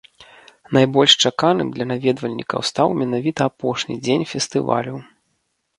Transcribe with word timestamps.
Найбольш 0.77 1.11
чаканым 1.23 1.67
для 1.75 1.85
наведвальнікаў 1.91 2.59
стаў 2.71 2.87
менавіта 3.03 3.41
апошні 3.53 3.95
дзень 4.07 4.29
фестывалю. 4.33 4.95